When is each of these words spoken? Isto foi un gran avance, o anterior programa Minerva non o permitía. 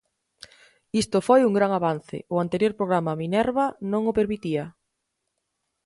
Isto 1.01 1.17
foi 1.27 1.41
un 1.43 1.53
gran 1.57 1.71
avance, 1.79 2.17
o 2.33 2.35
anterior 2.45 2.73
programa 2.79 3.19
Minerva 3.21 3.65
non 3.91 4.01
o 4.11 4.17
permitía. 4.19 4.65